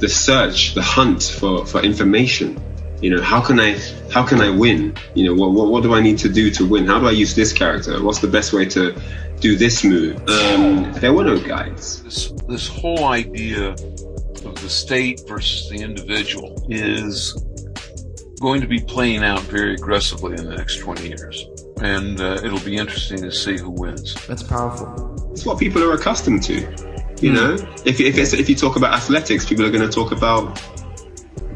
[0.00, 2.60] the search, the hunt for, for information.
[3.00, 3.78] You know, how can I
[4.12, 4.96] how can I win?
[5.14, 6.86] You know, what, what what do I need to do to win?
[6.86, 8.02] How do I use this character?
[8.02, 9.00] What's the best way to
[9.38, 10.16] do this move?
[10.28, 12.02] Um, there were no guides.
[12.02, 17.34] This this whole idea of the state versus the individual is
[18.40, 21.46] going to be playing out very aggressively in the next 20 years.
[21.80, 24.14] And uh, it'll be interesting to see who wins.
[24.26, 25.30] That's powerful.
[25.32, 26.87] It's what people are accustomed to.
[27.20, 27.88] You know, hmm.
[27.88, 30.62] if, if, it's, if you talk about athletics, people are going to talk about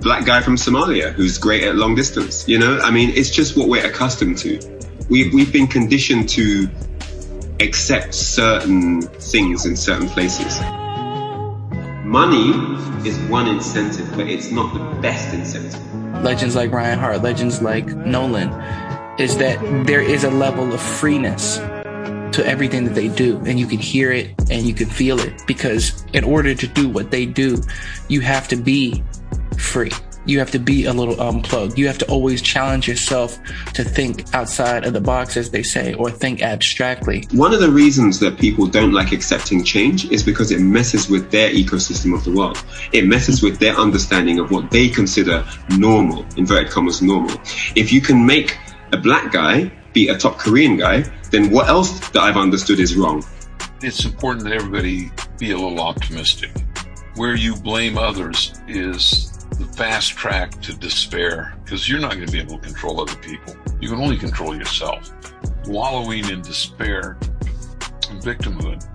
[0.00, 2.48] black guy from Somalia who's great at long distance.
[2.48, 4.58] You know, I mean, it's just what we're accustomed to.
[5.08, 6.68] We've, we've been conditioned to
[7.60, 10.60] accept certain things in certain places.
[12.04, 12.50] Money
[13.08, 16.24] is one incentive, but it's not the best incentive.
[16.24, 18.50] legends like Ryan Hart, legends like Nolan,
[19.18, 21.58] is that there is a level of freeness
[22.32, 23.38] to everything that they do.
[23.46, 26.88] And you can hear it and you can feel it because in order to do
[26.88, 27.62] what they do,
[28.08, 29.02] you have to be
[29.58, 29.90] free.
[30.24, 31.76] You have to be a little um, unplugged.
[31.76, 33.38] You have to always challenge yourself
[33.74, 37.26] to think outside of the box, as they say, or think abstractly.
[37.32, 41.32] One of the reasons that people don't like accepting change is because it messes with
[41.32, 42.62] their ecosystem of the world.
[42.92, 47.36] It messes with their understanding of what they consider normal, inverted commas normal.
[47.74, 48.56] If you can make
[48.92, 52.94] a black guy be a top Korean guy, then what else that I've understood is
[52.94, 53.24] wrong?
[53.80, 56.50] It's important that everybody be a little optimistic.
[57.16, 62.32] Where you blame others is the fast track to despair because you're not going to
[62.32, 63.56] be able to control other people.
[63.80, 65.10] You can only control yourself.
[65.66, 67.16] Wallowing in despair
[68.10, 68.86] and victimhood,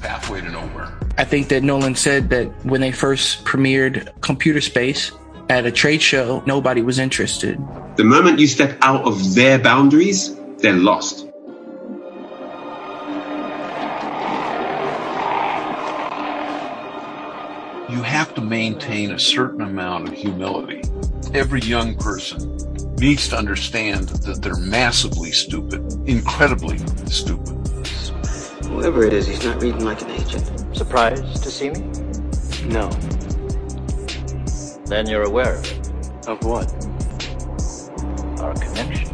[0.00, 0.92] pathway to nowhere.
[1.16, 5.12] I think that Nolan said that when they first premiered Computer Space
[5.50, 7.58] at a trade show, nobody was interested.
[7.96, 11.26] The moment you step out of their boundaries, they're lost.
[17.88, 20.82] You have to maintain a certain amount of humility.
[21.32, 22.56] Every young person
[22.96, 27.54] needs to understand that they're massively stupid, incredibly stupid.
[28.66, 30.76] Whoever it is, he's not reading like an agent.
[30.76, 31.80] Surprised to see me?
[32.66, 32.90] No.
[34.86, 36.28] Then you're aware of it.
[36.28, 36.70] Of what?
[38.40, 39.07] Our connection.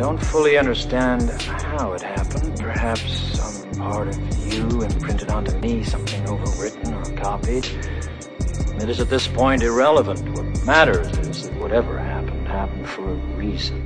[0.00, 2.58] I don't fully understand how it happened.
[2.58, 7.66] Perhaps some part of you imprinted onto me something overwritten or copied.
[8.82, 10.26] It is at this point irrelevant.
[10.30, 13.76] What matters is that whatever happened, happened for a reason.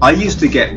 [0.00, 0.70] I used to get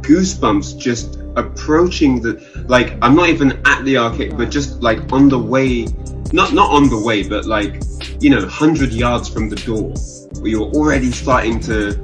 [0.00, 5.28] goosebumps just approaching the like I'm not even at the arcade, but just like on
[5.28, 5.86] the way
[6.32, 7.82] not not on the way, but like,
[8.20, 9.92] you know, hundred yards from the door
[10.40, 11.96] where you're already starting to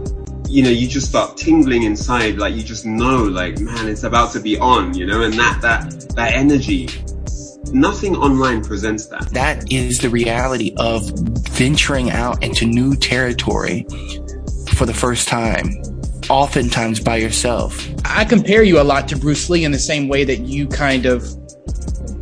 [0.49, 4.33] you know, you just start tingling inside, like you just know, like, man, it's about
[4.33, 6.89] to be on, you know, and that that that energy.
[7.73, 9.31] Nothing online presents that.
[9.31, 11.11] That is the reality of
[11.49, 13.85] venturing out into new territory
[14.75, 15.73] for the first time,
[16.29, 17.89] oftentimes by yourself.
[18.05, 21.07] I compare you a lot to Bruce Lee in the same way that you kind
[21.07, 21.27] of,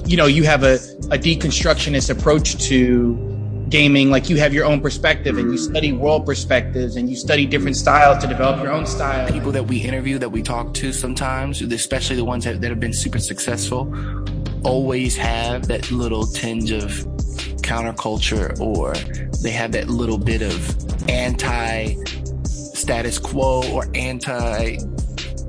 [0.07, 0.77] you know, you have a,
[1.11, 3.32] a deconstructionist approach to
[3.73, 4.11] gaming.
[4.11, 7.77] Like you have your own perspective and you study world perspectives and you study different
[7.77, 9.27] styles to develop your own style.
[9.33, 12.79] People that we interview, that we talk to sometimes, especially the ones that, that have
[12.79, 13.93] been super successful,
[14.63, 16.91] always have that little tinge of
[17.63, 18.93] counterculture or
[19.43, 21.95] they have that little bit of anti
[22.45, 24.77] status quo or anti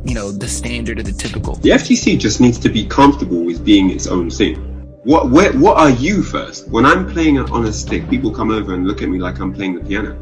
[0.06, 3.66] you know the standard or the typical The FGC just needs to be comfortable with
[3.66, 4.73] being its own thing.
[5.04, 6.70] What where, what are you first?
[6.70, 9.40] When I'm playing it on a stick, people come over and look at me like
[9.40, 10.14] I'm playing the piano.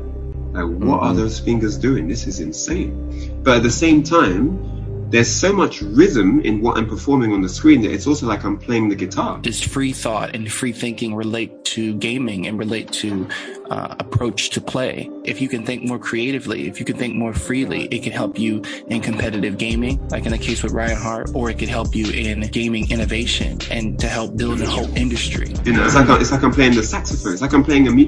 [0.54, 1.18] Like, what are mm-hmm.
[1.18, 2.08] those fingers doing?
[2.08, 3.40] This is insane.
[3.44, 7.50] But at the same time, there's so much rhythm in what I'm performing on the
[7.50, 9.38] screen that it's also like I'm playing the guitar.
[9.40, 13.28] does free thought and free thinking relate to gaming and relate to
[13.72, 17.34] uh, approach to play if you can think more creatively if you can think more
[17.34, 21.30] freely it can help you in competitive gaming like in the case with ryan hart
[21.34, 25.54] or it could help you in gaming innovation and to help build a whole industry
[25.66, 27.34] You know, it's like it's like I'm playing the saxophone.
[27.34, 28.08] It's like I'm playing a mu-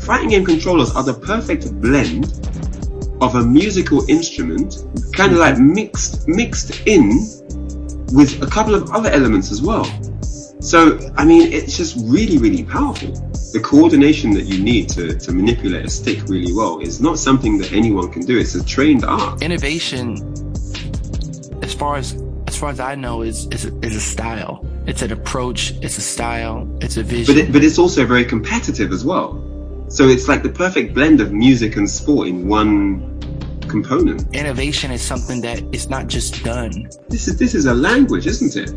[0.00, 2.24] fighting game controllers are the perfect blend
[3.20, 7.08] of a musical instrument, kind of like mixed mixed in
[8.12, 9.84] with a couple of other elements as well.
[10.60, 13.12] So I mean, it's just really really powerful.
[13.56, 17.56] The coordination that you need to, to manipulate a stick really well is not something
[17.56, 18.38] that anyone can do.
[18.38, 19.40] It's a trained art.
[19.42, 20.04] innovation
[21.62, 24.54] as far as as far as i know is is a, is a style
[24.86, 28.26] it's an approach it's a style it's a vision But it, but it's also very
[28.26, 29.28] competitive as well.
[29.88, 32.68] So it's like the perfect blend of music and sport in one
[33.74, 34.18] component.
[34.34, 36.72] innovation is something that is not just done
[37.08, 38.70] This is this is a language, isn't it?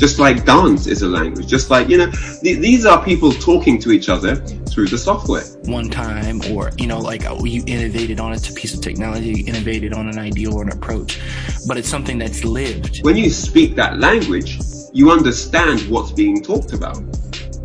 [0.00, 1.46] Just like dance is a language.
[1.46, 2.10] Just like, you know,
[2.42, 4.36] th- these are people talking to each other
[4.70, 5.44] through the software.
[5.64, 9.44] one time or you know like oh, you innovated on a piece of technology you
[9.46, 11.20] innovated on an idea or an approach
[11.66, 14.58] but it's something that's lived When you speak that language,
[14.92, 16.98] you understand what's being talked about.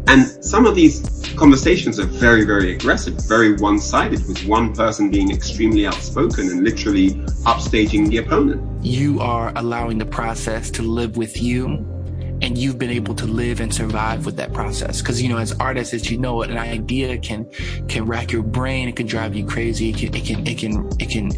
[0.07, 1.01] And some of these
[1.37, 6.63] conversations are very, very aggressive, very one sided, with one person being extremely outspoken and
[6.63, 7.11] literally
[7.51, 8.61] upstaging the opponent.
[8.83, 11.63] you are allowing the process to live with you
[12.41, 15.01] and you've been able to live and survive with that process.
[15.01, 17.49] Because you know as artists as you know an idea can
[17.87, 20.89] can rack your brain it can drive you crazy it can it can it can
[20.99, 21.31] it can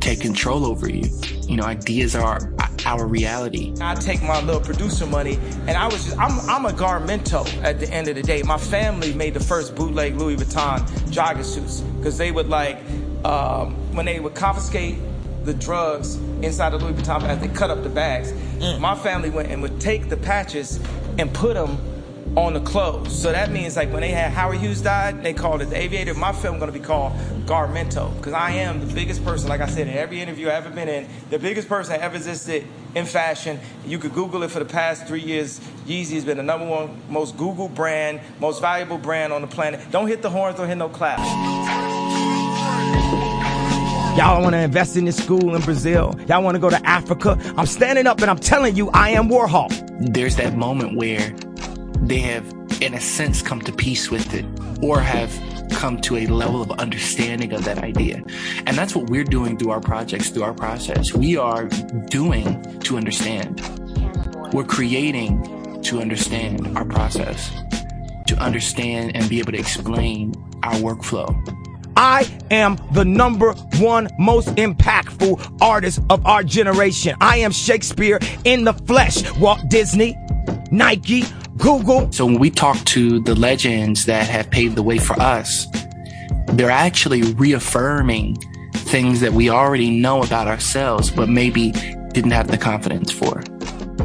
[0.00, 1.08] take control over you.
[1.48, 2.52] You know ideas are
[2.86, 3.72] our reality.
[3.80, 7.78] I take my little producer money, and I was just, I'm, I'm a garmento at
[7.80, 8.42] the end of the day.
[8.42, 12.78] My family made the first bootleg Louis Vuitton jogging suits because they would like,
[13.24, 14.96] um, when they would confiscate
[15.44, 18.32] the drugs inside the Louis Vuitton as they cut up the bags.
[18.32, 18.80] Mm.
[18.80, 20.80] My family went and would take the patches
[21.18, 21.78] and put them
[22.36, 23.14] on the clothes.
[23.14, 26.14] So that means like when they had Howard Hughes died, they called it the Aviator.
[26.14, 27.12] My film gonna be called
[27.44, 30.74] Garmento because I am the biggest person, like I said in every interview I've ever
[30.74, 32.64] been in, the biggest person that ever existed
[32.94, 33.60] in fashion.
[33.84, 35.60] You could Google it for the past three years.
[35.86, 39.80] Yeezy has been the number one most Google brand, most valuable brand on the planet.
[39.90, 41.51] Don't hit the horns, don't hit no claps.
[44.16, 46.14] Y'all want to invest in this school in Brazil?
[46.28, 47.38] Y'all want to go to Africa?
[47.56, 49.70] I'm standing up and I'm telling you, I am Warhol.
[50.12, 51.30] there's that moment where
[52.02, 52.46] they have,
[52.82, 54.44] in a sense, come to peace with it
[54.82, 55.32] or have
[55.70, 58.22] come to a level of understanding of that idea.
[58.66, 61.14] And that's what we're doing through our projects, through our process.
[61.14, 61.64] We are
[62.10, 63.62] doing to understand.
[64.52, 67.50] We're creating to understand our process,
[68.26, 71.32] to understand and be able to explain our workflow.
[71.96, 77.16] I am the number one most impactful artist of our generation.
[77.20, 79.30] I am Shakespeare in the flesh.
[79.38, 80.16] Walt Disney,
[80.70, 81.24] Nike,
[81.58, 82.10] Google.
[82.12, 85.66] So when we talk to the legends that have paved the way for us,
[86.48, 88.36] they're actually reaffirming
[88.72, 91.72] things that we already know about ourselves, but maybe
[92.12, 93.42] didn't have the confidence for.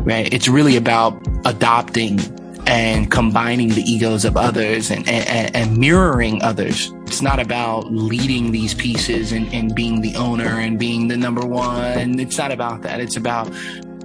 [0.02, 0.32] Right?
[0.34, 2.20] It's really about adopting
[2.68, 6.92] and combining the egos of others and, and, and mirroring others.
[7.18, 11.44] It's not about leading these pieces and, and being the owner and being the number
[11.44, 12.20] one.
[12.20, 13.00] It's not about that.
[13.00, 13.52] It's about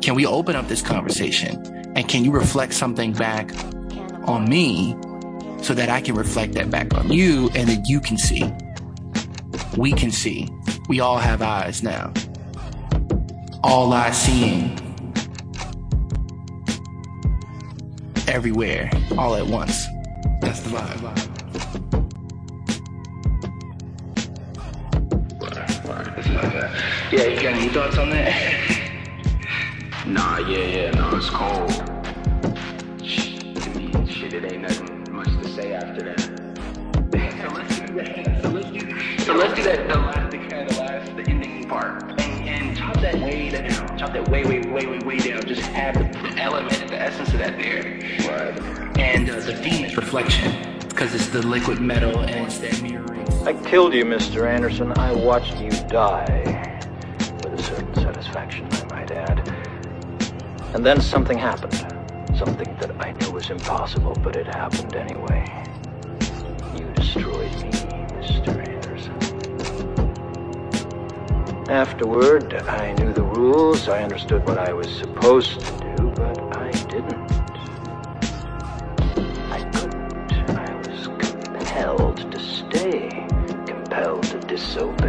[0.01, 1.63] can we open up this conversation
[1.95, 3.53] and can you reflect something back
[4.27, 4.97] on me
[5.61, 8.51] so that I can reflect that back on you and that you can see.
[9.77, 10.49] We can see.
[10.89, 12.15] We all have eyes now.
[13.63, 14.79] All eyes seeing.
[18.27, 19.85] Everywhere, all at once.
[20.41, 21.32] That's the vibe.
[27.13, 28.33] Yeah, you got any thoughts on that?
[30.07, 31.69] Nah, yeah, yeah, no, it's cold.
[33.61, 36.21] To me, shit, it ain't nothing much to say after that.
[36.23, 38.43] so let's do that.
[38.43, 39.89] So let's do, so let's do that.
[39.89, 43.99] The last, the kind of last, the ending part, and, and chop that way down.
[43.99, 45.45] Chop that way, way, way, way, way down.
[45.45, 48.01] Just have the, the element, the essence of that there.
[48.27, 48.99] Right.
[48.99, 53.29] And uh, the theme is reflection because it's the liquid metal and it's that mirroring.
[53.47, 54.49] I killed you, Mr.
[54.49, 54.99] Anderson.
[54.99, 56.72] I watched you die.
[58.33, 59.47] Satisfaction, I might add.
[60.75, 61.75] And then something happened.
[62.35, 65.45] Something that I knew was impossible, but it happened anyway.
[66.75, 67.71] You destroyed me,
[68.17, 68.57] Mr.
[68.67, 69.19] Anderson.
[71.69, 73.91] Afterward, I knew the rules.
[73.91, 77.33] I understood what I was supposed to do, but I didn't.
[79.53, 80.33] I couldn't.
[80.57, 83.27] I was compelled to stay,
[83.67, 85.02] compelled to disobey.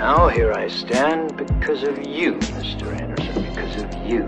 [0.00, 2.98] Now here I stand because of you, Mr.
[2.98, 3.42] Anderson.
[3.42, 4.22] Because of you,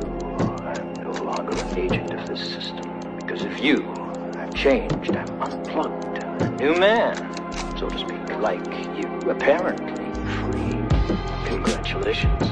[0.67, 3.01] I'm no longer an agent of this system.
[3.17, 3.91] Because of you,
[4.37, 5.17] I've changed.
[5.17, 6.25] I'm unplugged.
[6.25, 7.17] I'm a new man,
[7.79, 8.63] so to speak, like
[8.99, 9.09] you.
[9.31, 10.13] Apparently
[10.43, 10.77] free.
[11.47, 12.51] Congratulations.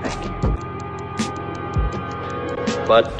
[0.00, 0.32] Thank you.
[2.86, 3.12] But,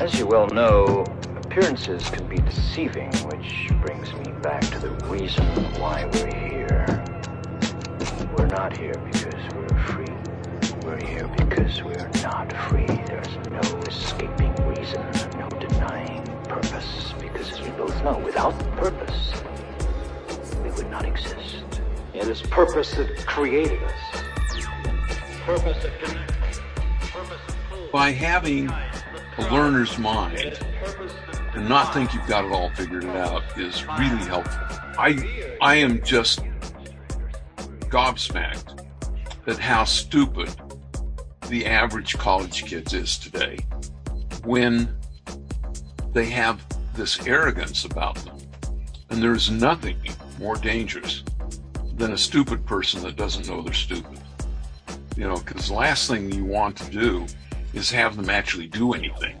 [0.00, 1.04] as you well know,
[1.36, 5.46] appearances can be deceiving, which brings me back to the reason
[5.78, 6.97] why we're here.
[8.38, 10.14] We're not here because we're free.
[10.84, 12.86] We're here because we're not free.
[12.86, 15.04] There's no escaping reason,
[15.36, 19.32] no denying purpose, because as we both know, without purpose,
[20.62, 21.64] we would not exist.
[22.14, 24.62] It is purpose that created us.
[25.40, 27.90] Purpose that pulls.
[27.90, 30.60] By having a learner's mind
[31.54, 34.62] and not think you've got it all figured out is really helpful.
[34.96, 36.40] I I am just
[37.88, 38.86] gobsmacked
[39.46, 40.54] at how stupid
[41.48, 43.58] the average college kids is today
[44.44, 44.94] when
[46.12, 46.64] they have
[46.94, 48.36] this arrogance about them.
[49.10, 49.96] And there's nothing
[50.38, 51.22] more dangerous
[51.94, 54.20] than a stupid person that doesn't know they're stupid.
[55.16, 57.26] You know, because the last thing you want to do
[57.72, 59.40] is have them actually do anything.